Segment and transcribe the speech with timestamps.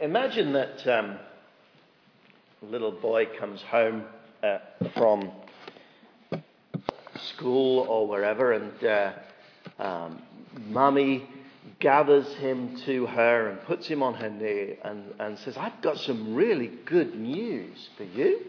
[0.00, 1.18] imagine that um,
[2.62, 4.04] a little boy comes home
[4.42, 4.58] uh,
[4.94, 5.30] from
[7.34, 9.12] school or wherever, and uh,
[9.78, 10.22] um,
[10.66, 11.28] mummy
[11.80, 15.98] gathers him to her and puts him on her knee and, and says, I've got
[15.98, 18.40] some really good news for you.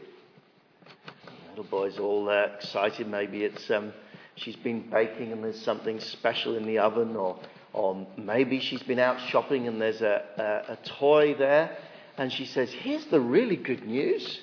[1.49, 3.07] Little boy's all uh, excited.
[3.07, 3.91] Maybe it's um,
[4.36, 7.39] she's been baking and there's something special in the oven, or,
[7.73, 11.77] or maybe she's been out shopping and there's a, a, a toy there.
[12.17, 14.39] And she says, Here's the really good news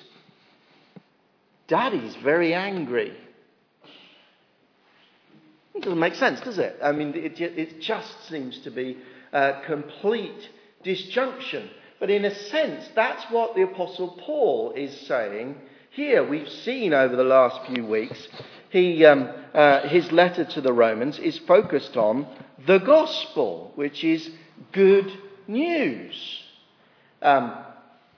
[1.67, 3.15] Daddy's very angry.
[5.75, 6.77] It doesn't make sense, does it?
[6.83, 8.97] I mean, it, it just seems to be
[9.31, 10.49] a complete
[10.83, 11.69] disjunction.
[11.99, 15.55] But in a sense, that's what the Apostle Paul is saying
[15.91, 16.27] here.
[16.27, 18.27] We've seen over the last few weeks,
[18.71, 22.27] he, um, uh, his letter to the Romans is focused on
[22.67, 24.29] the gospel, which is
[24.71, 25.11] good
[25.47, 26.43] news.
[27.21, 27.57] Um,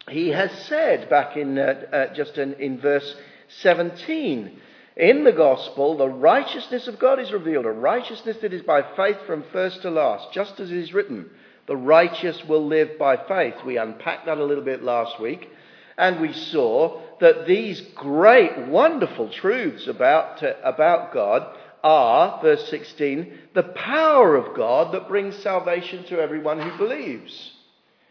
[0.09, 3.16] he has said back in uh, uh, just in, in verse
[3.61, 4.59] 17
[4.97, 9.17] in the gospel, the righteousness of God is revealed, a righteousness that is by faith
[9.25, 11.30] from first to last, just as it is written,
[11.67, 13.56] the righteous will live by faith.
[13.66, 15.50] We unpacked that a little bit last week,
[15.97, 23.39] and we saw that these great, wonderful truths about, uh, about God are, verse 16,
[23.53, 27.52] the power of God that brings salvation to everyone who believes.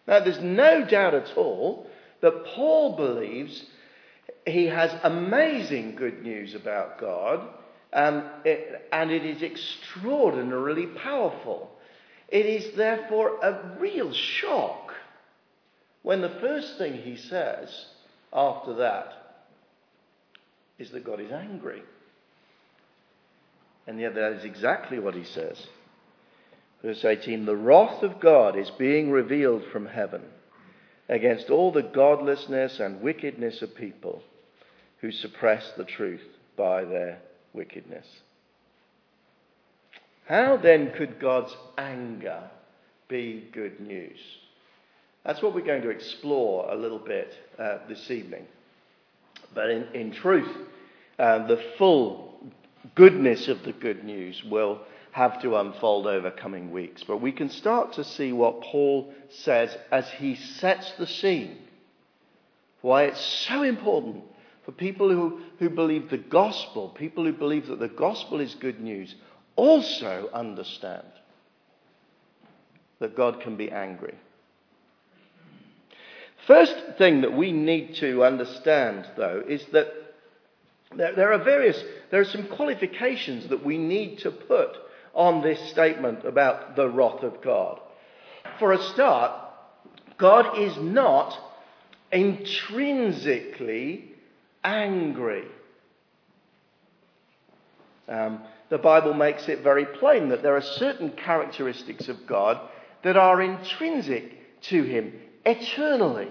[0.06, 1.86] Now, there's no doubt at all
[2.20, 3.64] that Paul believes
[4.46, 7.46] he has amazing good news about God,
[7.92, 11.70] um, it, and it is extraordinarily powerful.
[12.28, 14.89] It is therefore a real shock
[16.02, 17.86] when the first thing he says
[18.32, 19.12] after that
[20.78, 21.82] is that God is angry.
[23.86, 25.66] And yet, that is exactly what he says.
[26.82, 30.22] Verse 18 The wrath of God is being revealed from heaven
[31.08, 34.22] against all the godlessness and wickedness of people
[35.00, 36.22] who suppress the truth
[36.56, 37.18] by their
[37.52, 38.06] wickedness.
[40.26, 42.48] How then could God's anger
[43.08, 44.18] be good news?
[45.24, 48.46] That's what we're going to explore a little bit uh, this evening.
[49.54, 50.50] But in, in truth,
[51.18, 52.40] uh, the full
[52.94, 54.80] goodness of the good news will
[55.12, 57.04] have to unfold over coming weeks.
[57.04, 61.58] But we can start to see what Paul says as he sets the scene.
[62.80, 64.24] Why it's so important
[64.64, 68.80] for people who, who believe the gospel, people who believe that the gospel is good
[68.80, 69.14] news,
[69.56, 71.06] also understand
[73.00, 74.14] that God can be angry.
[76.46, 79.88] First thing that we need to understand, though, is that
[80.96, 84.76] there, there, are various, there are some qualifications that we need to put
[85.14, 87.80] on this statement about the wrath of God.
[88.58, 89.32] For a start,
[90.18, 91.38] God is not
[92.10, 94.12] intrinsically
[94.64, 95.44] angry.
[98.08, 98.40] Um,
[98.70, 102.60] the Bible makes it very plain that there are certain characteristics of God
[103.02, 105.12] that are intrinsic to Him
[105.44, 106.30] eternally.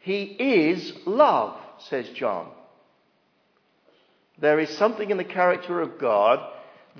[0.00, 2.48] He is love, says John.
[4.38, 6.40] There is something in the character of God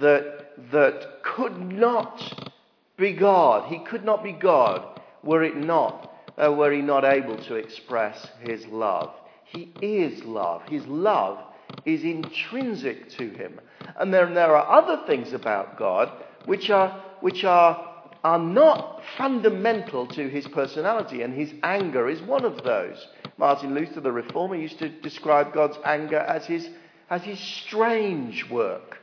[0.01, 2.53] that, that could not
[2.97, 3.69] be God.
[3.69, 8.29] He could not be God were it not, uh, were he not able to express
[8.41, 9.15] his love.
[9.45, 10.63] He is love.
[10.69, 11.39] His love
[11.85, 13.61] is intrinsic to him.
[13.97, 16.11] And then there are other things about God
[16.47, 17.92] which are, which are,
[18.25, 23.07] are not fundamental to his personality, and his anger is one of those.
[23.37, 26.69] Martin Luther, the reformer, used to describe God's anger as his,
[27.11, 28.99] as his strange work,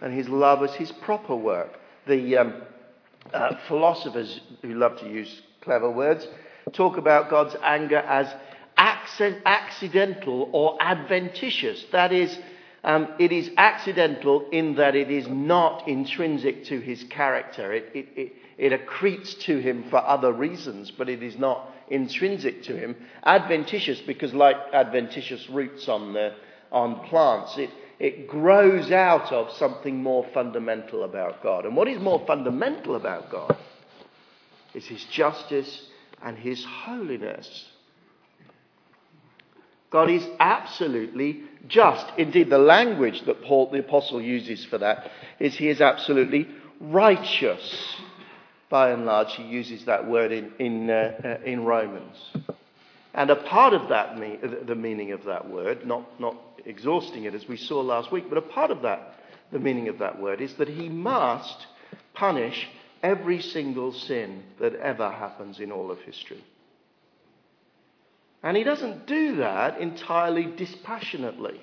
[0.00, 1.78] and his love as his proper work.
[2.06, 2.62] The um,
[3.34, 6.26] uh, philosophers who love to use clever words
[6.72, 8.32] talk about God's anger as
[9.44, 11.84] accidental or adventitious.
[11.92, 12.38] That is,
[12.82, 17.72] um, it is accidental in that it is not intrinsic to his character.
[17.72, 22.62] It, it, it, it accretes to him for other reasons, but it is not intrinsic
[22.64, 22.96] to him.
[23.24, 26.34] Adventitious because, like adventitious roots on, the,
[26.72, 31.66] on plants, it, it grows out of something more fundamental about God.
[31.66, 33.58] And what is more fundamental about God
[34.72, 35.86] is his justice
[36.22, 37.66] and his holiness.
[39.90, 42.06] God is absolutely just.
[42.18, 46.48] Indeed, the language that Paul the Apostle uses for that is he is absolutely
[46.80, 47.96] righteous.
[48.68, 52.16] By and large, he uses that word in, in, uh, uh, in Romans.
[53.14, 54.16] And a part of that,
[54.66, 58.38] the meaning of that word, not, not exhausting it as we saw last week, but
[58.38, 59.14] a part of that,
[59.50, 61.66] the meaning of that word, is that he must
[62.14, 62.68] punish
[63.02, 66.44] every single sin that ever happens in all of history.
[68.42, 71.60] And he doesn't do that entirely dispassionately.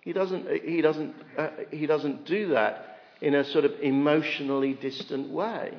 [0.00, 5.28] He doesn't, he doesn't, uh, he doesn't do that in a sort of emotionally distant
[5.28, 5.72] way.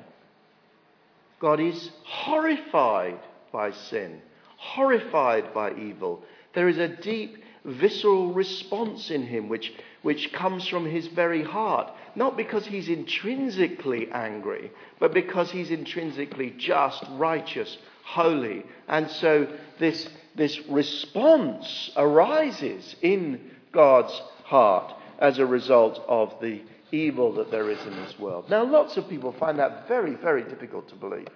[1.39, 3.19] God is horrified
[3.51, 4.21] by sin,
[4.57, 6.23] horrified by evil.
[6.55, 11.91] There is a deep visceral response in him which, which comes from his very heart.
[12.15, 18.63] Not because he's intrinsically angry, but because he's intrinsically just, righteous, holy.
[18.87, 19.47] And so
[19.79, 24.13] this, this response arises in God's
[24.43, 26.61] heart as a result of the
[26.91, 28.49] evil that there is in this world.
[28.49, 31.27] Now, lots of people find that very, very difficult to believe.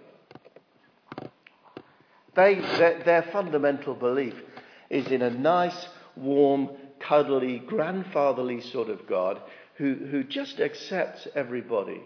[2.36, 4.36] They, their, their fundamental belief
[4.90, 9.42] is in a nice, warm, cuddly, grandfatherly sort of God
[9.75, 12.02] who, who just accepts everybody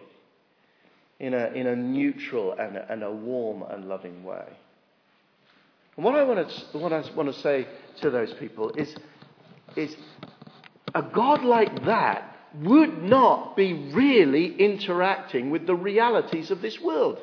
[1.21, 4.43] in a, in a neutral and a, and a warm and loving way.
[5.95, 7.67] And what I, want to, what I want to say
[8.01, 8.93] to those people is,
[9.75, 9.95] is
[10.95, 17.19] a God like that would not be really interacting with the realities of this world.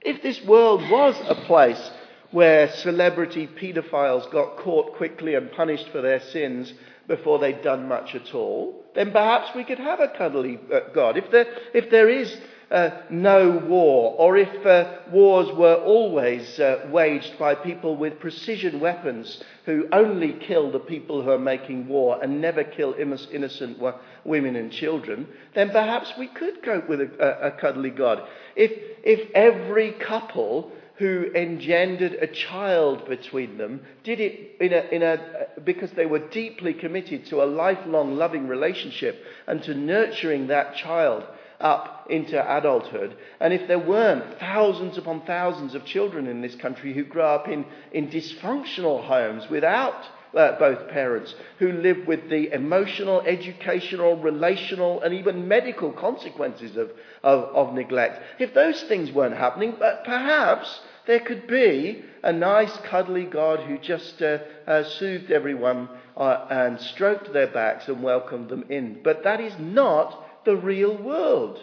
[0.00, 1.90] If this world was a place
[2.32, 6.74] where celebrity paedophiles got caught quickly and punished for their sins
[7.06, 11.16] before they'd done much at all, then perhaps we could have a cuddly uh, God.
[11.16, 12.36] If there, if there is
[12.70, 18.80] uh, no war, or if uh, wars were always uh, waged by people with precision
[18.80, 23.78] weapons who only kill the people who are making war and never kill innocent
[24.24, 28.26] women and children, then perhaps we could cope with a, a, a cuddly God.
[28.56, 28.72] If,
[29.04, 35.46] if every couple who engendered a child between them did it in a, in a,
[35.62, 41.24] because they were deeply committed to a lifelong loving relationship and to nurturing that child
[41.60, 43.16] up into adulthood.
[43.40, 47.48] And if there weren't thousands upon thousands of children in this country who grow up
[47.48, 50.02] in, in dysfunctional homes without
[50.34, 56.90] uh, both parents, who live with the emotional, educational, relational, and even medical consequences of,
[57.22, 62.76] of, of neglect, if those things weren't happening, but perhaps there could be a nice,
[62.78, 68.48] cuddly God who just uh, uh, soothed everyone uh, and stroked their backs and welcomed
[68.48, 69.00] them in.
[69.04, 71.60] But that is not the real world.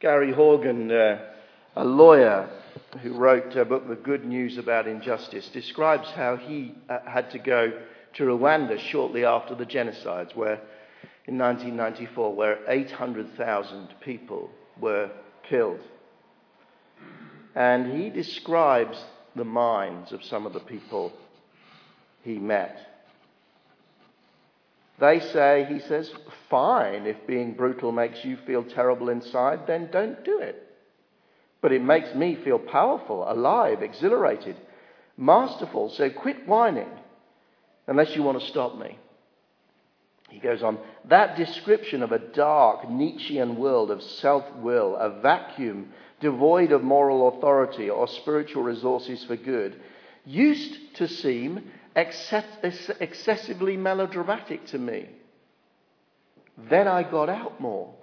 [0.00, 1.22] Gary Haugen, uh,
[1.76, 2.48] a lawyer
[3.02, 7.38] who wrote a book, The Good News About Injustice, describes how he uh, had to
[7.38, 7.72] go
[8.14, 10.60] to Rwanda shortly after the genocides, where
[11.26, 14.50] in 1994, where 800,000 people
[14.80, 15.10] were
[15.48, 15.80] killed.
[17.54, 18.98] And he describes
[19.36, 21.12] the minds of some of the people
[22.22, 22.78] he met.
[24.98, 26.10] They say, he says,
[26.50, 30.69] fine, if being brutal makes you feel terrible inside, then don't do it.
[31.60, 34.56] But it makes me feel powerful, alive, exhilarated,
[35.16, 36.88] masterful, so quit whining
[37.86, 38.98] unless you want to stop me.
[40.30, 45.92] He goes on, that description of a dark Nietzschean world of self will, a vacuum
[46.20, 49.80] devoid of moral authority or spiritual resources for good,
[50.24, 55.08] used to seem excess- excessively melodramatic to me.
[56.56, 57.94] Then I got out more.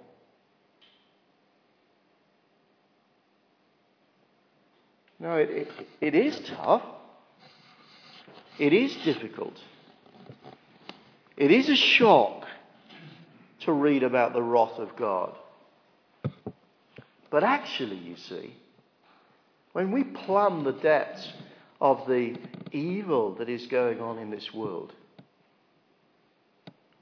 [5.20, 5.68] No, it, it,
[6.00, 6.82] it is tough.
[8.58, 9.54] It is difficult.
[11.36, 12.46] It is a shock
[13.60, 15.36] to read about the wrath of God.
[17.30, 18.54] But actually, you see,
[19.72, 21.32] when we plumb the depths
[21.80, 22.36] of the
[22.72, 24.92] evil that is going on in this world,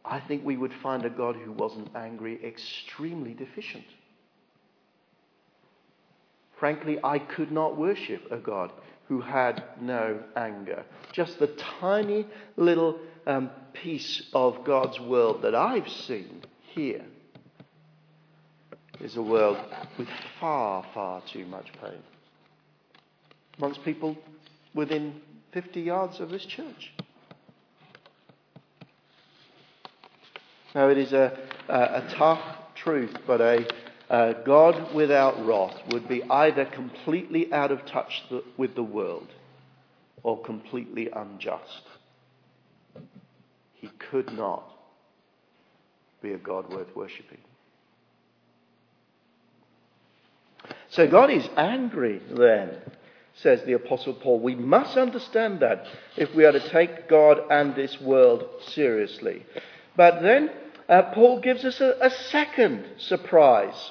[0.05, 3.87] I think we would find a God who wasn't angry extremely deficient.
[6.59, 8.73] Frankly, I could not worship a God
[9.09, 10.85] who had no anger.
[11.13, 11.49] Just the
[11.81, 17.05] tiny little um, piece of God's world that I've seen here
[19.01, 19.59] is a world
[19.99, 20.09] with
[20.41, 22.03] far, far too much pain.
[23.59, 24.17] Amongst people
[24.75, 25.21] within
[25.53, 26.93] 50 yards of this church.
[30.75, 32.43] Now, it is a, a, a tough
[32.75, 33.67] truth, but a,
[34.09, 38.25] a, God without wrath would be either completely out of touch
[38.57, 39.29] with the world
[40.23, 41.83] or completely unjust.
[43.75, 44.69] He could not
[46.23, 47.39] be a God worth worshipping.
[50.91, 52.77] So God is angry then
[53.43, 54.41] says the Apostle Paul.
[54.41, 55.85] We must understand that
[56.17, 59.45] if we are to take God and this world seriously.
[59.95, 60.51] But then
[60.89, 63.91] uh, Paul gives us a, a second surprise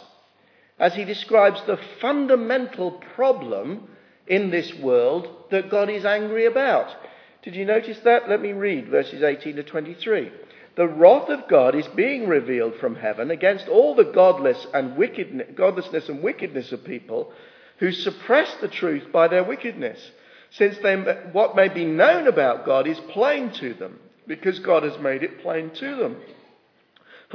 [0.79, 3.87] as he describes the fundamental problem
[4.27, 6.95] in this world that God is angry about.
[7.43, 8.27] Did you notice that?
[8.27, 10.31] Let me read verses 18 to 23.
[10.75, 15.49] The wrath of God is being revealed from heaven against all the godless and wickedness,
[15.55, 17.31] godlessness and wickedness of people
[17.77, 19.99] who suppress the truth by their wickedness,
[20.51, 20.95] since they,
[21.31, 25.41] what may be known about God is plain to them, because God has made it
[25.41, 26.17] plain to them.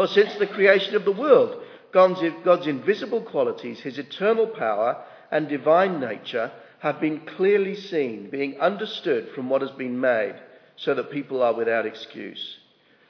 [0.01, 6.01] For since the creation of the world, God's, invisible qualities, his eternal power and divine
[6.01, 10.37] nature, have been clearly seen, being understood from what has been made,
[10.77, 12.57] so that people are without excuse.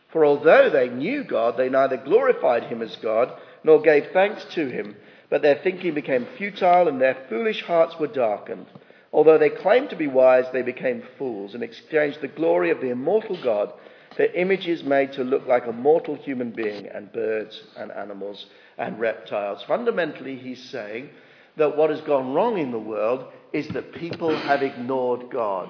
[0.08, 4.68] For although they knew God, they neither glorified him as God nor gave thanks to
[4.68, 4.96] him,
[5.28, 8.66] but their thinking became futile and their foolish hearts were darkened.
[9.12, 12.90] Although they claimed to be wise, they became fools and exchanged the glory of the
[12.90, 13.74] immortal God
[14.16, 18.46] for images made to look like a mortal human being and birds and animals
[18.78, 19.62] and reptiles.
[19.66, 21.10] Fundamentally, he's saying
[21.56, 25.68] that what has gone wrong in the world is that people have ignored God.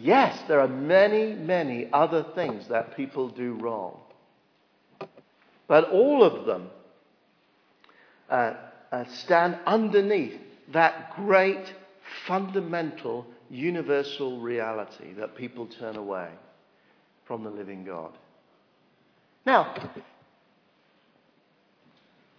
[0.00, 3.98] Yes, there are many, many other things that people do wrong.
[5.66, 6.68] But all of them
[8.30, 8.54] uh,
[8.92, 10.38] uh, stand underneath
[10.72, 11.74] that great,
[12.26, 16.28] fundamental, universal reality that people turn away
[17.26, 18.12] from the living God.
[19.44, 19.74] Now,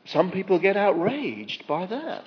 [0.05, 2.25] some people get outraged by that.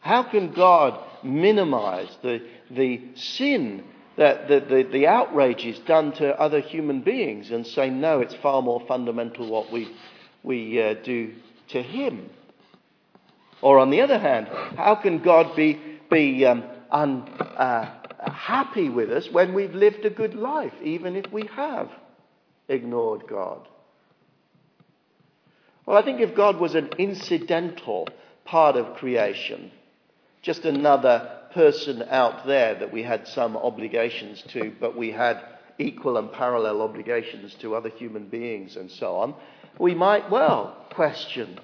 [0.00, 3.84] How can God minimize the, the sin,
[4.16, 8.62] that the, the, the outrages done to other human beings and say, no, it's far
[8.62, 9.90] more fundamental what we,
[10.42, 11.32] we uh, do
[11.68, 12.28] to Him?
[13.64, 15.80] Or on the other hand, how can God be,
[16.10, 21.46] be um, unhappy uh, with us when we've lived a good life, even if we
[21.46, 21.88] have
[22.68, 23.66] ignored God?
[25.86, 28.06] Well, I think if God was an incidental
[28.44, 29.70] part of creation,
[30.42, 35.40] just another person out there that we had some obligations to, but we had
[35.78, 39.34] equal and parallel obligations to other human beings and so on,
[39.78, 41.58] we might well question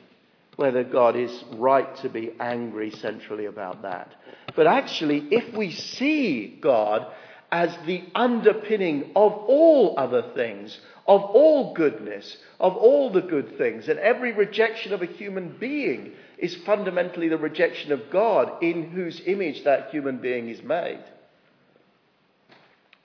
[0.60, 4.14] whether God is right to be angry centrally about that.
[4.54, 7.06] But actually, if we see God
[7.50, 13.88] as the underpinning of all other things, of all goodness, of all the good things,
[13.88, 19.22] and every rejection of a human being is fundamentally the rejection of God in whose
[19.24, 21.02] image that human being is made.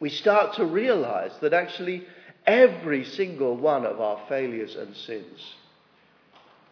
[0.01, 2.05] We start to realize that actually
[2.45, 5.55] every single one of our failures and sins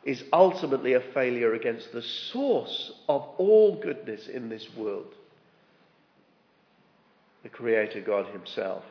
[0.05, 5.13] is ultimately a failure against the source of all goodness in this world,
[7.43, 8.83] the Creator God Himself.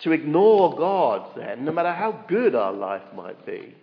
[0.00, 3.74] To ignore God, then, no matter how good our life might be,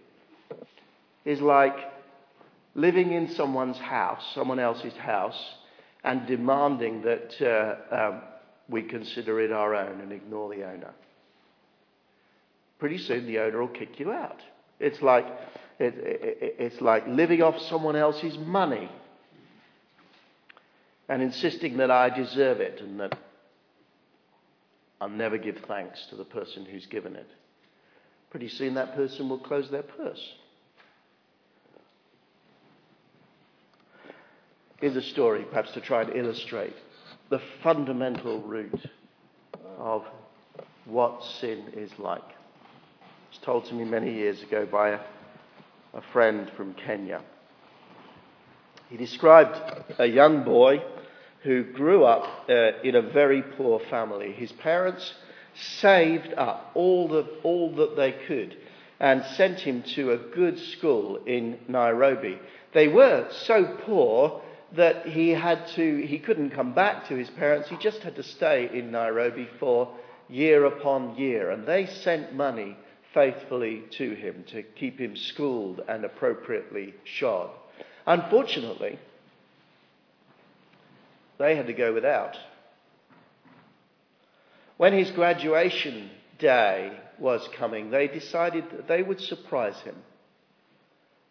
[1.25, 1.75] is like
[2.75, 5.39] living in someone's house, someone else's house,
[6.03, 8.21] and demanding that uh, um,
[8.69, 10.93] we consider it our own and ignore the owner.
[12.81, 14.41] Pretty soon the owner will kick you out.
[14.79, 15.27] It's like,
[15.77, 18.89] it, it, it's like living off someone else's money
[21.07, 23.15] and insisting that I deserve it and that
[25.00, 27.27] I'll never give thanks to the person who's given it.
[28.31, 30.33] Pretty soon that person will close their purse.
[34.79, 36.73] Here's a story, perhaps to try and illustrate
[37.29, 38.88] the fundamental root
[39.77, 40.03] of
[40.85, 42.23] what sin is like.
[43.31, 45.00] Was told to me many years ago by a,
[45.93, 47.21] a friend from Kenya.
[48.89, 49.57] He described
[49.97, 50.83] a young boy
[51.43, 54.33] who grew up uh, in a very poor family.
[54.33, 55.13] His parents
[55.79, 58.57] saved up all, the, all that they could
[59.00, 62.38] and sent him to a good school in Nairobi.
[62.73, 64.41] They were so poor
[64.75, 67.69] that he had to he couldn't come back to his parents.
[67.69, 69.95] He just had to stay in Nairobi for
[70.27, 72.75] year upon year, and they sent money
[73.13, 77.49] faithfully to him to keep him schooled and appropriately shod.
[78.05, 78.99] Unfortunately,
[81.37, 82.37] they had to go without.
[84.77, 89.95] When his graduation day was coming, they decided that they would surprise him.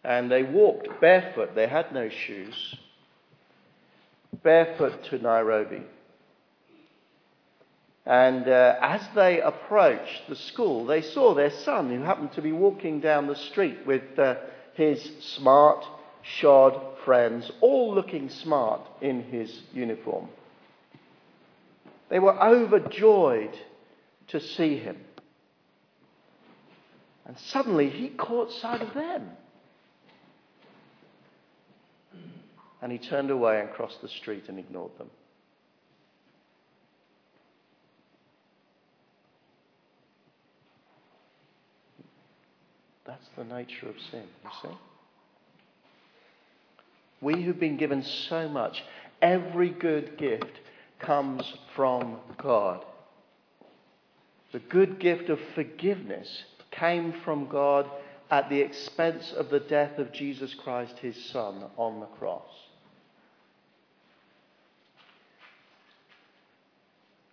[0.05, 2.77] And they walked barefoot, they had no shoes,
[4.43, 5.83] barefoot to Nairobi.
[8.11, 12.51] And uh, as they approached the school, they saw their son, who happened to be
[12.51, 14.35] walking down the street with uh,
[14.75, 15.85] his smart,
[16.21, 20.29] shod friends, all looking smart in his uniform.
[22.09, 23.57] They were overjoyed
[24.27, 24.97] to see him.
[27.27, 29.31] And suddenly he caught sight of them.
[32.83, 35.11] And he turned away and crossed the street and ignored them.
[43.11, 44.77] That's the nature of sin, you see.
[47.21, 48.85] We who've been given so much,
[49.21, 50.61] every good gift
[51.01, 51.43] comes
[51.75, 52.85] from God.
[54.53, 57.91] The good gift of forgiveness came from God
[58.31, 62.47] at the expense of the death of Jesus Christ, his Son, on the cross.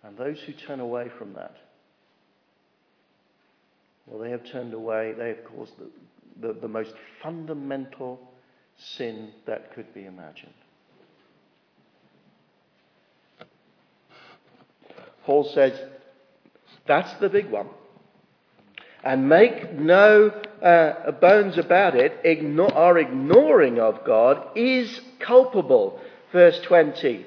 [0.02, 1.54] And those who turn away from that
[4.08, 8.20] well, they have turned away, they have caused the, the, the most fundamental
[8.76, 10.54] sin that could be imagined.
[15.24, 15.78] Paul says,
[16.86, 17.68] that's the big one.
[19.04, 20.30] And make no
[20.62, 26.00] uh, bones about it, ignore, our ignoring of God is culpable.
[26.32, 27.26] Verse 20.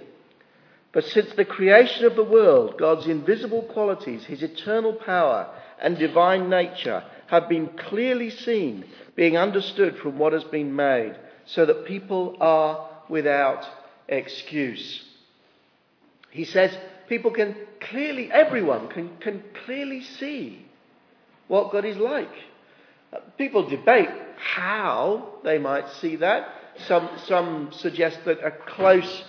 [0.93, 5.49] But since the creation of the world, God's invisible qualities, his eternal power,
[5.81, 8.85] and divine nature have been clearly seen,
[9.15, 13.65] being understood from what has been made, so that people are without
[14.07, 15.03] excuse.
[16.29, 16.75] He says
[17.09, 20.65] people can clearly, everyone can, can clearly see
[21.47, 22.31] what God is like.
[23.37, 26.47] People debate how they might see that.
[26.87, 29.23] Some, some suggest that a close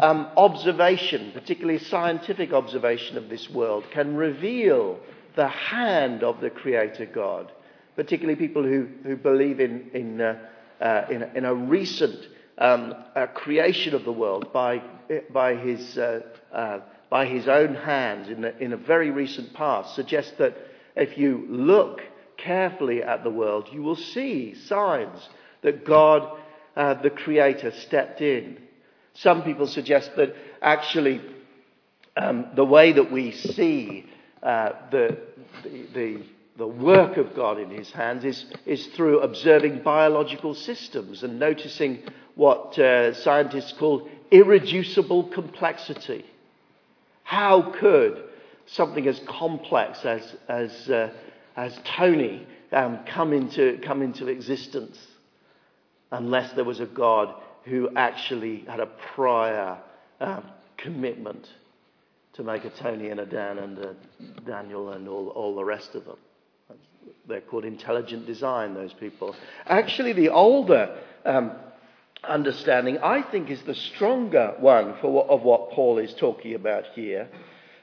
[0.00, 5.00] um, observation, particularly scientific observation of this world, can reveal
[5.36, 7.50] the hand of the Creator God,
[7.96, 10.38] particularly people who, who believe in, in, uh,
[10.80, 14.82] uh, in, in, a recent um, uh, creation of the world by,
[15.32, 16.20] by, his, uh,
[16.52, 20.56] uh, by his own hands in, in a very recent past, suggests that
[20.96, 22.00] if you look
[22.36, 25.28] carefully at the world, you will see signs
[25.62, 26.38] that God,
[26.76, 28.58] the Creator, stepped in.
[29.14, 31.20] Some people suggest that actually
[32.16, 34.06] um, the way that we see
[34.44, 35.16] uh, the,
[35.94, 36.22] the,
[36.58, 42.02] the, work of God in his hands is, is through observing biological systems and noticing
[42.34, 46.26] what uh, scientists call irreducible complexity.
[47.22, 48.22] How could
[48.66, 51.10] something as complex as, as, uh,
[51.56, 54.98] as Tony um, come, into, come into existence
[56.12, 59.78] unless there was a God who actually had a prior
[60.20, 60.44] um,
[60.76, 61.48] commitment
[62.34, 63.94] to make a Tony and a Dan and a
[64.46, 66.16] Daniel and all, all the rest of them.
[67.26, 69.34] They're called intelligent design, those people.
[69.66, 71.52] Actually, the older um,
[72.22, 76.84] understanding, I think, is the stronger one for what, of what Paul is talking about
[76.94, 77.28] here.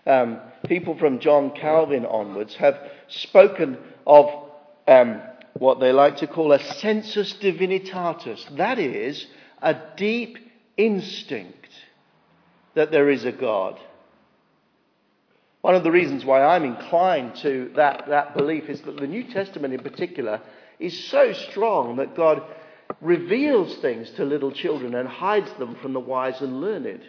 [0.05, 4.29] Um, people from John Calvin onwards have spoken of
[4.87, 5.21] um,
[5.53, 8.57] what they like to call a sensus divinitatis.
[8.57, 9.25] That is,
[9.61, 10.37] a deep
[10.75, 11.69] instinct
[12.73, 13.79] that there is a God.
[15.61, 19.23] One of the reasons why I'm inclined to that, that belief is that the New
[19.31, 20.41] Testament in particular
[20.79, 22.41] is so strong that God
[22.99, 27.03] reveals things to little children and hides them from the wise and learned.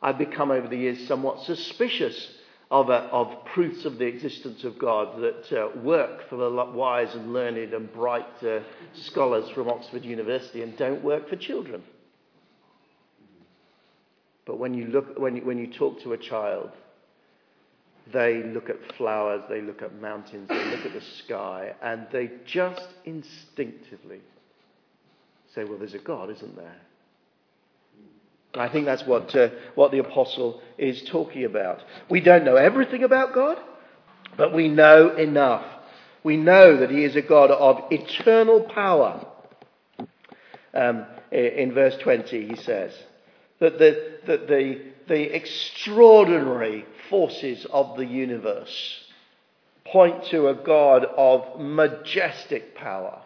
[0.00, 2.32] I've become over the years somewhat suspicious
[2.70, 7.14] of, uh, of proofs of the existence of God that uh, work for the wise
[7.14, 8.60] and learned and bright uh,
[8.94, 11.82] scholars from Oxford University and don't work for children.
[14.46, 16.70] But when you, look, when you, when you talk to a child,
[18.12, 22.30] they look at flowers, they look at mountains, they look at the sky, and they
[22.46, 24.20] just instinctively
[25.54, 26.76] say, Well, there's a God, isn't there?
[28.54, 31.82] I think that's what, uh, what the apostle is talking about.
[32.08, 33.58] We don't know everything about God,
[34.36, 35.64] but we know enough.
[36.22, 39.26] We know that he is a God of eternal power.
[40.72, 42.92] Um, in verse 20, he says
[43.60, 49.02] that the, that the, the extraordinary forces of the universe
[49.84, 53.22] point to a God of majestic power.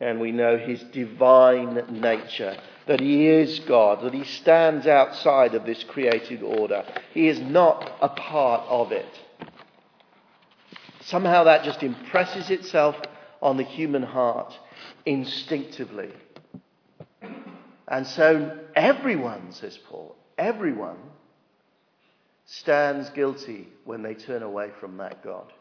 [0.00, 5.64] And we know his divine nature, that he is God, that he stands outside of
[5.64, 6.84] this created order.
[7.12, 9.20] He is not a part of it.
[11.02, 12.96] Somehow that just impresses itself
[13.40, 14.52] on the human heart
[15.04, 16.10] instinctively.
[17.86, 20.96] And so everyone, says Paul, everyone
[22.46, 25.52] stands guilty when they turn away from that God.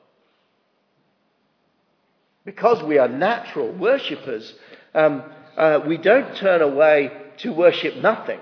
[2.43, 4.53] Because we are natural worshippers,
[4.95, 5.23] um,
[5.55, 8.39] uh, we don't turn away to worship nothing.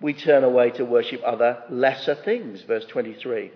[0.00, 2.62] We turn away to worship other lesser things.
[2.62, 3.50] Verse 23.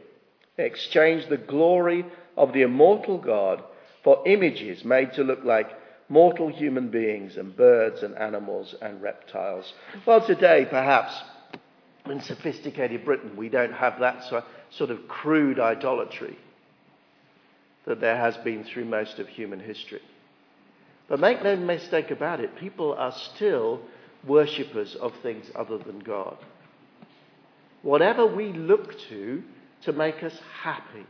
[0.58, 2.04] Exchange the glory
[2.36, 3.62] of the immortal God
[4.02, 5.70] for images made to look like
[6.11, 9.73] mortal human beings and birds and animals and reptiles.
[10.05, 11.14] Well, today, perhaps,
[12.05, 14.25] in sophisticated Britain, we don't have that
[14.70, 16.37] sort of crude idolatry
[17.87, 20.03] that there has been through most of human history.
[21.09, 23.81] But make no mistake about it, people are still
[24.27, 26.37] worshippers of things other than God.
[27.83, 29.42] Whatever we look to
[29.85, 31.07] to make us happy,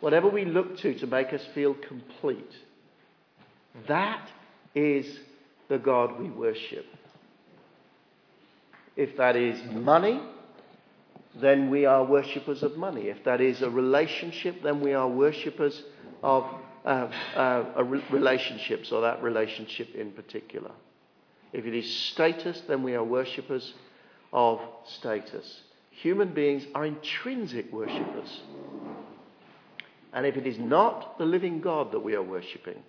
[0.00, 2.52] whatever we look to to make us feel complete,
[3.88, 4.28] that
[4.74, 5.18] is
[5.68, 6.86] the God we worship.
[8.96, 10.20] If that is money,
[11.40, 13.08] then we are worshippers of money.
[13.08, 15.82] If that is a relationship, then we are worshippers
[16.22, 16.44] of
[16.84, 20.70] uh, uh, relationships or that relationship in particular.
[21.52, 23.74] If it is status, then we are worshippers
[24.32, 25.62] of status.
[25.90, 28.40] Human beings are intrinsic worshippers.
[30.12, 32.82] And if it is not the living God that we are worshipping,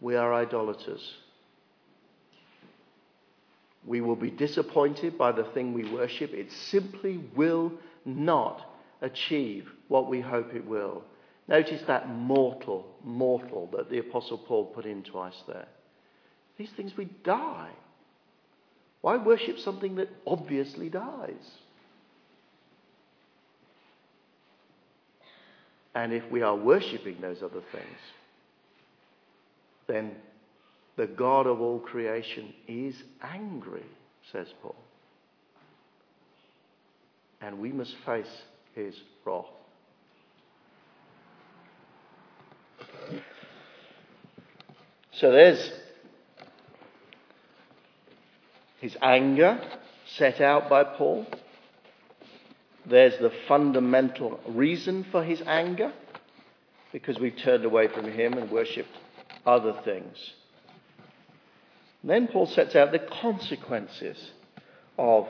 [0.00, 1.16] we are idolaters.
[3.86, 6.32] We will be disappointed by the thing we worship.
[6.32, 7.72] It simply will
[8.04, 8.62] not
[9.00, 11.02] achieve what we hope it will.
[11.48, 15.66] Notice that mortal, mortal that the Apostle Paul put in twice there.
[16.58, 17.70] These things we die.
[19.00, 21.50] Why worship something that obviously dies?
[25.94, 27.98] And if we are worshipping those other things,
[29.90, 30.12] then
[30.96, 33.84] the God of all creation is angry,
[34.32, 34.76] says Paul.
[37.40, 38.30] And we must face
[38.74, 39.46] his wrath.
[45.12, 45.72] So there's
[48.80, 49.60] his anger
[50.16, 51.26] set out by Paul.
[52.86, 55.92] There's the fundamental reason for his anger,
[56.92, 58.96] because we've turned away from him and worshipped
[59.46, 60.16] other things.
[62.02, 64.30] Then Paul sets out the consequences
[64.98, 65.28] of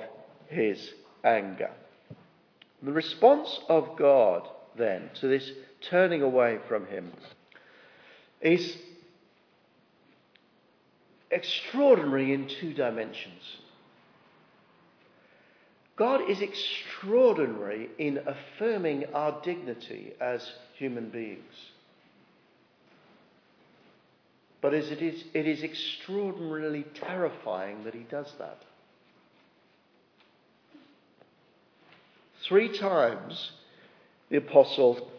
[0.49, 0.93] his
[1.25, 1.71] anger.
[2.83, 7.13] The response of God, then, to this turning away from him
[8.41, 8.77] is
[11.31, 13.43] extraordinary in two dimensions.
[15.97, 21.53] God is extraordinary in affirming our dignity as human beings.
[24.61, 28.63] But as it is, it is extraordinarily terrifying that he does that.
[32.43, 33.53] Three times
[34.29, 35.11] the apostle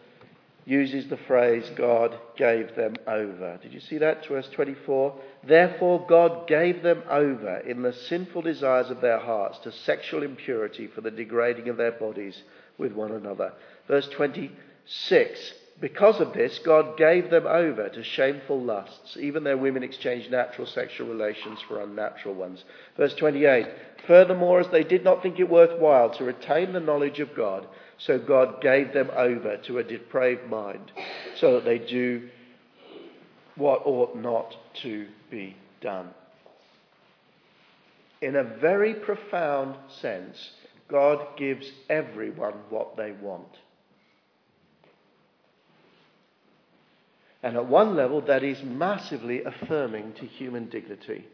[0.64, 3.58] uses the phrase, God gave them over.
[3.62, 4.26] Did you see that?
[4.26, 5.14] Verse 24.
[5.44, 10.86] Therefore, God gave them over in the sinful desires of their hearts to sexual impurity
[10.86, 12.40] for the degrading of their bodies
[12.78, 13.52] with one another.
[13.88, 15.52] Verse 26.
[15.80, 19.16] Because of this, God gave them over to shameful lusts.
[19.16, 22.62] Even their women exchanged natural sexual relations for unnatural ones.
[22.96, 23.66] Verse 28
[24.06, 27.66] Furthermore, as they did not think it worthwhile to retain the knowledge of God,
[27.98, 30.90] so God gave them over to a depraved mind,
[31.36, 32.28] so that they do
[33.56, 36.10] what ought not to be done.
[38.20, 40.52] In a very profound sense,
[40.88, 43.48] God gives everyone what they want.
[47.42, 51.26] And at one level, that is massively affirming to human dignity.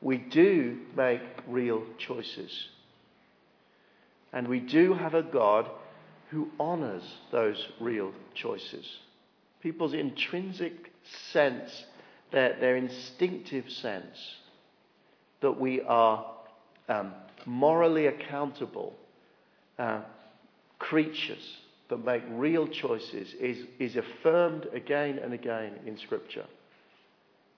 [0.00, 2.68] We do make real choices.
[4.32, 5.68] And we do have a God
[6.30, 7.02] who honours
[7.32, 8.86] those real choices.
[9.60, 10.92] People's intrinsic
[11.32, 11.84] sense,
[12.30, 14.36] their, their instinctive sense
[15.40, 16.24] that we are
[16.88, 17.12] um,
[17.44, 18.94] morally accountable
[19.78, 20.02] uh,
[20.78, 21.58] creatures
[21.90, 26.46] that make real choices is, is affirmed again and again in Scripture.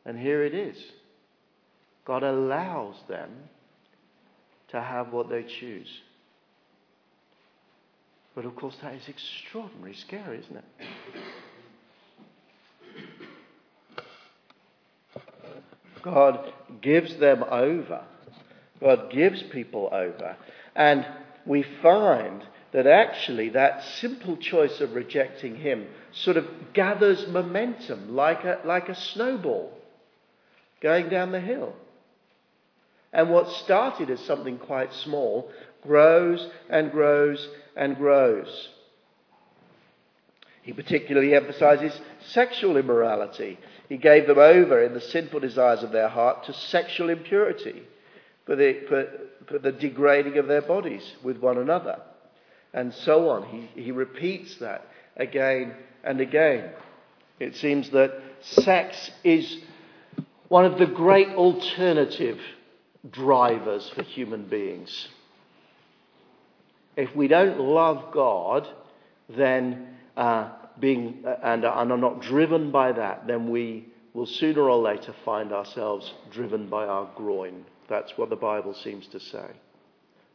[0.04, 0.76] And here it is
[2.04, 3.30] God allows them
[4.70, 5.88] to have what they choose.
[8.34, 10.64] But of course, that is extraordinarily scary, isn't it?
[16.02, 18.02] God gives them over.
[18.80, 20.36] God gives people over.
[20.74, 21.06] And
[21.46, 22.42] we find
[22.72, 28.88] that actually that simple choice of rejecting him sort of gathers momentum like a, like
[28.88, 29.72] a snowball
[30.80, 31.74] going down the hill.
[33.12, 35.50] And what started as something quite small
[35.82, 38.68] grows and grows and grows.
[40.62, 41.92] He particularly emphasizes
[42.28, 43.58] sexual immorality.
[43.88, 47.82] He gave them over in the sinful desires of their heart to sexual impurity
[48.46, 49.08] for the, for,
[49.46, 52.00] for the degrading of their bodies with one another.
[52.74, 53.44] And so on.
[53.44, 56.70] He, he repeats that again and again.
[57.38, 59.58] It seems that sex is
[60.48, 62.38] one of the great alternative
[63.10, 65.08] drivers for human beings.
[66.96, 68.68] If we don't love God,
[69.28, 74.26] then uh, being uh, and, uh, and are not driven by that, then we will
[74.26, 77.64] sooner or later find ourselves driven by our groin.
[77.88, 79.46] That's what the Bible seems to say.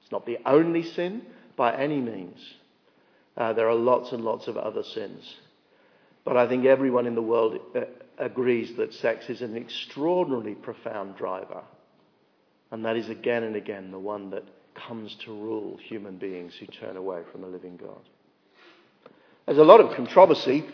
[0.01, 1.21] It's not the only sin
[1.57, 2.39] by any means.
[3.35, 5.35] Uh, there are lots and lots of other sins.
[6.23, 7.81] But I think everyone in the world uh,
[8.17, 11.63] agrees that sex is an extraordinarily profound driver.
[12.71, 14.43] And that is again and again the one that
[14.75, 18.01] comes to rule human beings who turn away from the living God.
[19.45, 20.65] There's a lot of controversy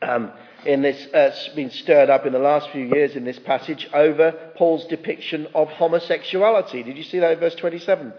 [0.00, 0.32] um,
[0.64, 4.32] in this, uh, been stirred up in the last few years in this passage over
[4.56, 6.82] Paul's depiction of homosexuality.
[6.82, 8.12] Did you see that in verse 27?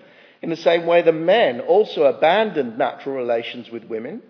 [0.43, 4.21] In the same way, the men also abandoned natural relations with women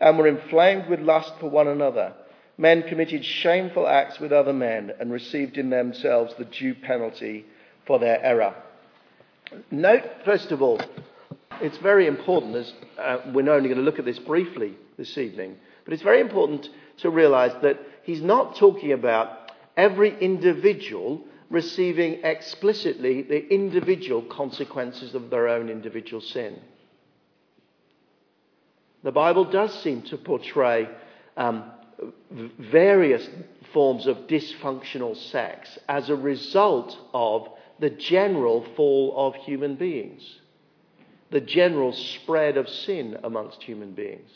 [0.00, 2.14] and were inflamed with lust for one another.
[2.58, 7.46] Men committed shameful acts with other men and received in themselves the due penalty
[7.86, 8.56] for their error.
[9.70, 10.80] Note, first of all,
[11.60, 15.56] it's very important, as uh, we're only going to look at this briefly this evening,
[15.84, 21.22] but it's very important to realize that he's not talking about every individual
[21.52, 26.58] receiving explicitly the individual consequences of their own individual sin.
[29.04, 30.88] The Bible does seem to portray
[31.36, 31.64] um,
[32.58, 33.28] various
[33.74, 37.48] forms of dysfunctional sex as a result of
[37.80, 40.22] the general fall of human beings,
[41.30, 44.30] the general spread of sin amongst human beings.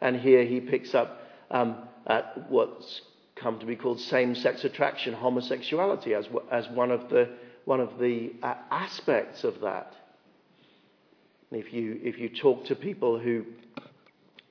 [0.00, 1.20] And here he picks up
[1.50, 3.02] um, at what's
[3.36, 7.28] come to be called same sex attraction, homosexuality, as, as one of the,
[7.66, 9.94] one of the uh, aspects of that.
[11.52, 13.44] If you, if you talk to people who,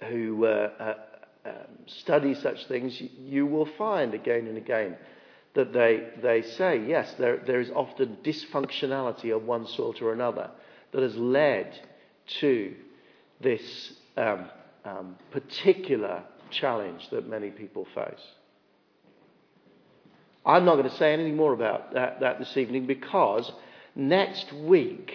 [0.08, 0.94] who uh, uh,
[1.46, 1.54] um,
[1.88, 4.96] study such things, you will find again and again
[5.56, 10.52] that they, they say, yes, there, there is often dysfunctionality of one sort or another
[10.92, 11.78] that has led
[12.40, 12.74] to
[13.42, 14.50] this um,
[14.86, 18.22] um, particular challenge that many people face.
[20.46, 23.52] I'm not going to say anything more about that, that this evening because
[23.96, 25.12] next week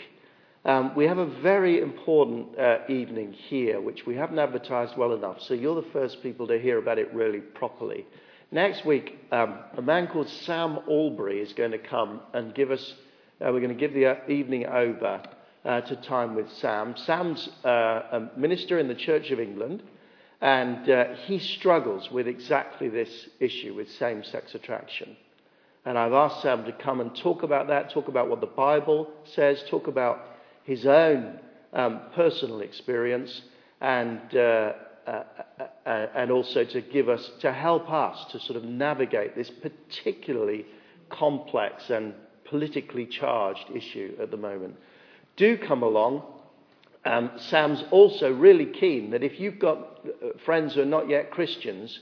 [0.64, 5.40] um, we have a very important uh, evening here, which we haven't advertised well enough.
[5.42, 8.06] So you're the first people to hear about it really properly.
[8.50, 12.94] Next week, um, a man called Sam Allberry is going to come and give us.
[13.40, 15.22] Uh, we're going to give the uh, evening over
[15.64, 16.94] uh, to time with Sam.
[16.96, 19.82] Sam's uh, a minister in the Church of England,
[20.40, 25.16] and uh, he struggles with exactly this issue with same-sex attraction.
[25.84, 29.10] And I've asked Sam to come and talk about that, talk about what the Bible
[29.34, 30.20] says, talk about
[30.64, 31.38] his own
[31.72, 33.42] um, personal experience
[33.80, 34.72] and, uh,
[35.06, 35.22] uh,
[35.86, 40.66] uh, and also to give us, to help us to sort of navigate this particularly
[41.08, 44.76] complex and politically charged issue at the moment.
[45.36, 46.22] Do come along.
[47.04, 51.30] Um, Sam's also really keen that if you've got uh, friends who are not yet
[51.30, 51.98] Christians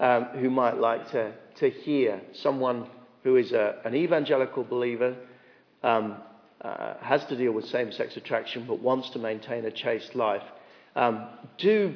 [0.00, 2.88] um, who might like to, to hear someone
[3.22, 5.14] who is a, an evangelical believer,
[5.82, 6.16] um,
[6.62, 10.42] uh, has to deal with same sex attraction but wants to maintain a chaste life,
[10.96, 11.94] um, do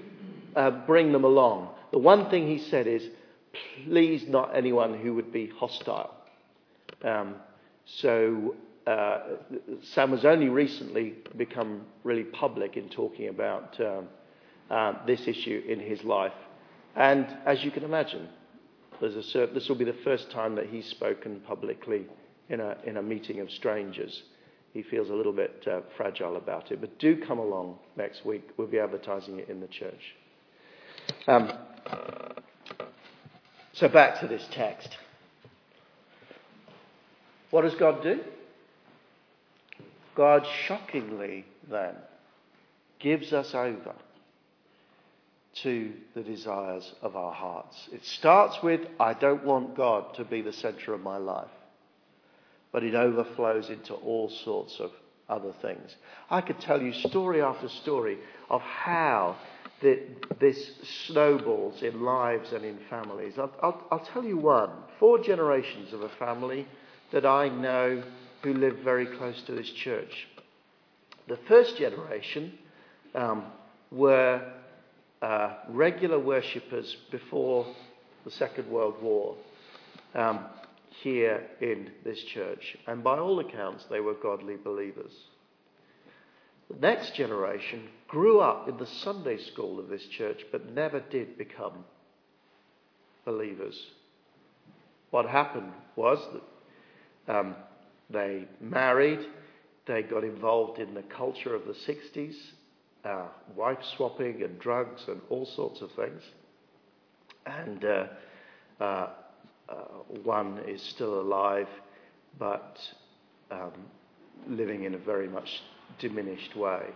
[0.55, 1.71] uh, bring them along.
[1.91, 3.03] The one thing he said is,
[3.85, 6.15] please not anyone who would be hostile.
[7.03, 7.37] Um,
[7.85, 8.55] so
[8.87, 9.19] uh,
[9.83, 14.09] Sam has only recently become really public in talking about um,
[14.71, 16.33] uh, this issue in his life.
[16.97, 18.29] And as you can imagine,
[19.01, 22.07] this will be the first time that he's spoken publicly
[22.49, 24.23] in a, in a meeting of strangers
[24.75, 26.81] he feels a little bit uh, fragile about it.
[26.81, 28.43] But do come along next week.
[28.57, 30.17] We'll be advertising it in the church.
[31.29, 31.53] Um,
[33.73, 34.99] so back to this text.
[37.53, 38.21] What does God do?
[40.17, 41.95] God shockingly then
[43.01, 43.95] gives us over
[45.63, 47.89] to the desires of our hearts.
[47.93, 51.49] It starts with, I don't want God to be the center of my life
[52.75, 54.91] but it overflows into all sorts of
[55.29, 55.95] other things.
[56.29, 58.19] I could tell you story after story
[58.51, 59.37] of how
[59.81, 60.03] the,
[60.41, 60.73] this
[61.07, 63.35] snowballs in lives and in families.
[63.39, 64.71] I'll, I'll, I'll tell you one.
[64.99, 66.67] Four generations of a family
[67.13, 68.03] that I know
[68.45, 70.29] who lived very close to this church.
[71.29, 72.59] The first generation
[73.15, 73.47] um,
[73.91, 74.53] were
[75.23, 77.67] uh, regular worshippers before
[78.25, 79.35] the Second World War
[80.15, 80.41] um,
[81.03, 85.13] here in this church, and by all accounts, they were godly believers.
[86.71, 91.39] The next generation grew up in the Sunday school of this church but never did
[91.39, 91.85] become
[93.25, 93.79] believers.
[95.11, 96.19] What happened was
[97.27, 97.57] that um,
[98.11, 99.21] they married,
[99.87, 102.35] they got involved in the culture of the 60s,
[103.05, 106.23] uh, wife swapping and drugs and all sorts of things.
[107.47, 108.07] And uh,
[108.81, 109.09] uh,
[109.69, 109.75] uh
[110.23, 111.69] one is still alive,
[112.39, 112.79] but
[113.51, 113.73] um,
[114.49, 115.63] living in a very much
[115.99, 116.87] diminished way.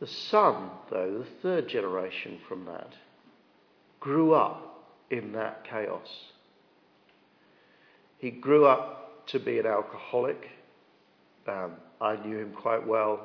[0.00, 2.92] The son, though, the third generation from that,
[4.00, 6.08] grew up in that chaos.
[8.18, 10.48] He grew up to be an alcoholic.
[11.46, 13.20] Um, I knew him quite well.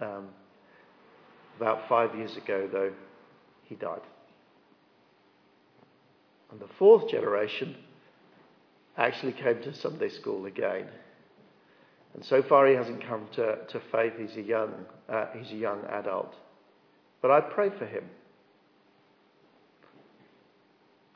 [0.00, 0.28] Um,
[1.56, 2.92] about five years ago, though,
[3.64, 4.00] he died.
[6.50, 7.76] And the fourth generation
[8.96, 10.86] actually came to Sunday school again.
[12.14, 14.14] And so far, he hasn't come to, to faith.
[14.18, 14.72] He's a young,
[15.08, 16.34] uh, he's a young adult.
[17.20, 18.04] But I pray for him.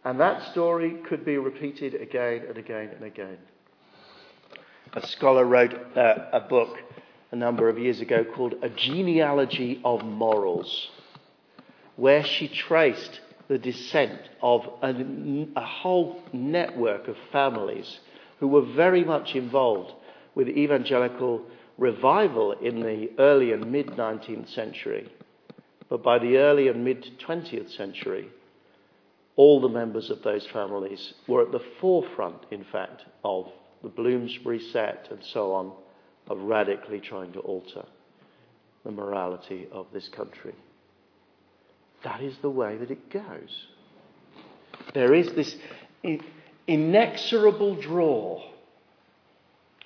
[0.04, 3.38] And that story could be repeated again and again and again.
[4.94, 6.76] A scholar wrote uh, a book
[7.30, 10.90] a number of years ago called A Genealogy of Morals,
[11.96, 14.90] where she traced the descent of a,
[15.56, 18.00] a whole network of families
[18.38, 19.94] who were very much involved
[20.34, 21.40] with evangelical
[21.78, 25.10] revival in the early and mid 19th century.
[25.88, 28.28] But by the early and mid 20th century,
[29.36, 33.50] all the members of those families were at the forefront, in fact, of
[33.82, 35.72] the Bloomsbury set and so on,
[36.28, 37.84] of radically trying to alter
[38.84, 40.54] the morality of this country.
[42.04, 43.66] That is the way that it goes.
[44.94, 45.56] There is this
[46.66, 48.42] inexorable draw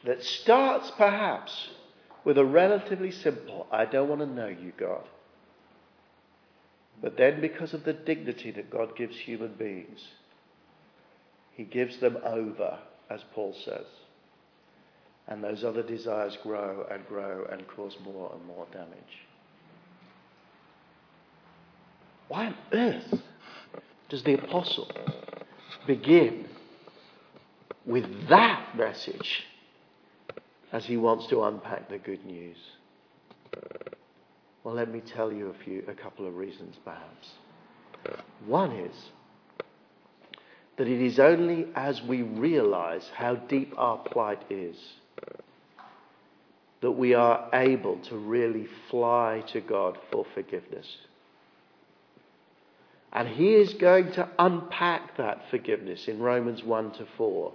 [0.04, 1.70] that starts perhaps
[2.24, 5.04] with a relatively simple, I don't want to know you, God.
[7.00, 10.00] But then, because of the dignity that God gives human beings,
[11.52, 12.78] He gives them over,
[13.10, 13.86] as Paul says.
[15.28, 19.26] And those other desires grow and grow and cause more and more damage.
[22.28, 23.22] Why on earth
[24.08, 24.90] does the apostle
[25.86, 26.46] begin
[27.84, 29.44] with that message
[30.72, 32.56] as he wants to unpack the good news?
[34.64, 37.28] Well, let me tell you a few, a couple of reasons, perhaps.
[38.46, 38.94] One is
[40.76, 44.76] that it is only as we realize how deep our plight is
[46.82, 50.98] that we are able to really fly to God for forgiveness.
[53.12, 57.52] And he is going to unpack that forgiveness in Romans 1 to 4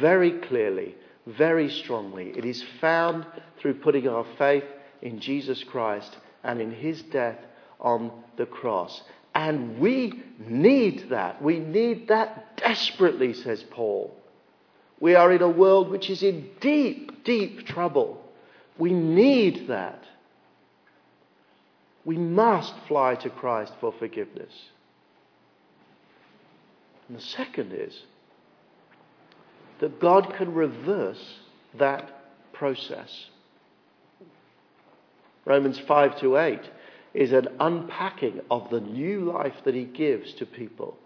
[0.00, 2.32] very clearly very strongly.
[2.36, 3.26] It is found
[3.58, 4.64] through putting our faith
[5.02, 7.38] in Jesus Christ and in his death
[7.80, 9.02] on the cross.
[9.36, 11.42] And we need that.
[11.42, 14.16] We need that desperately, says Paul.
[14.98, 18.24] We are in a world which is in deep, deep trouble.
[18.78, 20.02] We need that.
[22.06, 24.54] We must fly to Christ for forgiveness.
[27.06, 27.94] And the second is
[29.80, 31.22] that God can reverse
[31.74, 32.10] that
[32.54, 33.26] process.
[35.44, 36.60] Romans 5 to 8
[37.16, 40.96] is an unpacking of the new life that he gives to people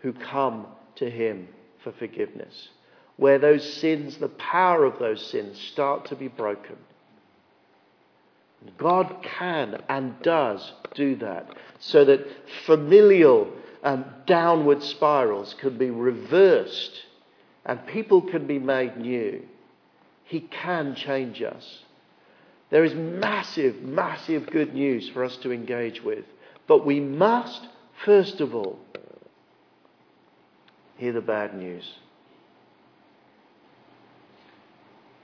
[0.00, 1.48] who come to him
[1.82, 2.70] for forgiveness,
[3.16, 6.76] where those sins, the power of those sins, start to be broken.
[8.78, 12.26] God can and does do that so that
[12.64, 13.52] familial
[13.82, 17.02] and downward spirals can be reversed
[17.66, 19.42] and people can be made new,
[20.24, 21.80] He can change us.
[22.74, 26.24] There is massive, massive good news for us to engage with.
[26.66, 27.68] But we must,
[28.04, 28.80] first of all,
[30.96, 31.88] hear the bad news.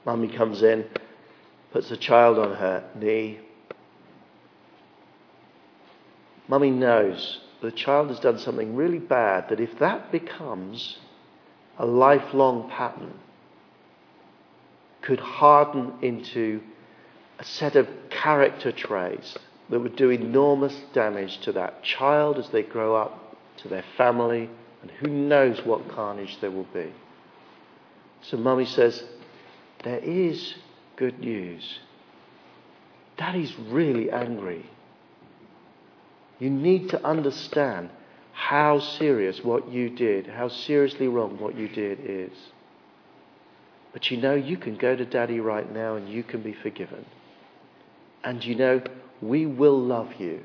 [0.06, 0.84] Mummy comes in,
[1.72, 3.40] puts a child on her knee.
[6.46, 10.98] Mummy knows the child has done something really bad that if that becomes
[11.80, 13.18] a lifelong pattern
[15.02, 16.60] could harden into
[17.40, 19.36] a set of character traits
[19.70, 24.50] that would do enormous damage to that child as they grow up, to their family,
[24.82, 26.92] and who knows what carnage there will be.
[28.22, 29.02] So, Mummy says,
[29.84, 30.54] There is
[30.96, 31.78] good news.
[33.16, 34.66] Daddy's really angry.
[36.38, 37.88] You need to understand
[38.32, 42.36] how serious what you did, how seriously wrong what you did is.
[43.94, 47.04] But you know, you can go to Daddy right now and you can be forgiven.
[48.22, 48.82] And you know,
[49.22, 50.42] we will love you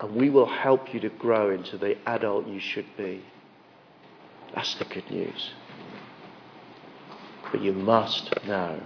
[0.00, 3.22] and we will help you to grow into the adult you should be.
[4.54, 5.52] That's the good news.
[7.50, 8.80] But you must know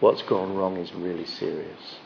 [0.00, 1.96] what's gone wrong is really serious.